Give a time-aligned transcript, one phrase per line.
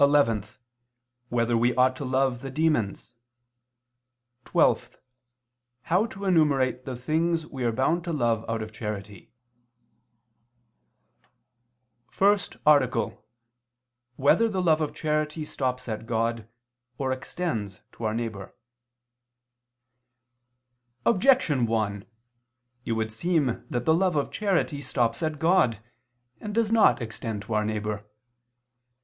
[0.00, 0.42] (11)
[1.28, 3.12] Whether we ought to love the demons?
[4.44, 4.98] (12)
[5.82, 9.30] How to enumerate the things we are bound to love out of charity._______________________
[12.12, 13.24] FIRST ARTICLE [II II, Q.
[14.16, 14.18] 25, Art.
[14.18, 16.48] 1] Whether the Love of Charity Stops at God,
[16.98, 18.56] or Extends to Our Neighbor?
[21.06, 22.04] Objection 1:
[22.84, 25.78] It would seem that the love of charity stops at God
[26.40, 28.04] and does not extend to our neighbor.